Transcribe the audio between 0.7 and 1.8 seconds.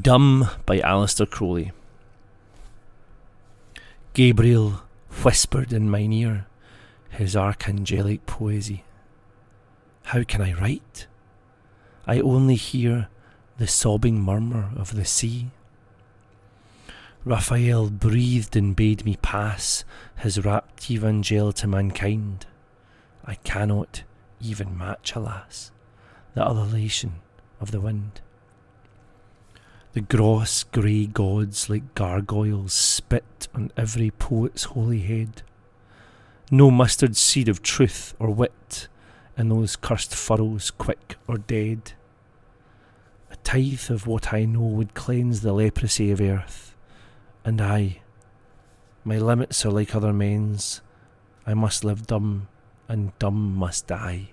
Aleister Crowley.